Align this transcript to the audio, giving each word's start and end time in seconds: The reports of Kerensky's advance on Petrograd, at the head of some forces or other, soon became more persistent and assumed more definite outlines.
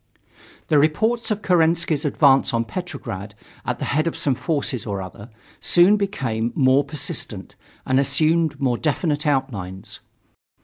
The 0.69 0.79
reports 0.79 1.29
of 1.29 1.43
Kerensky's 1.43 2.05
advance 2.05 2.55
on 2.55 2.65
Petrograd, 2.65 3.35
at 3.65 3.77
the 3.77 3.85
head 3.85 4.07
of 4.07 4.17
some 4.17 4.33
forces 4.33 4.83
or 4.87 4.99
other, 4.99 5.29
soon 5.59 5.95
became 5.95 6.51
more 6.55 6.83
persistent 6.83 7.55
and 7.85 7.99
assumed 7.99 8.59
more 8.59 8.79
definite 8.79 9.27
outlines. 9.27 9.99